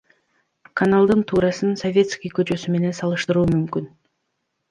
[0.79, 3.89] Каналдын туурасын Советский көчөсү менен салыштыруу мүмкүн.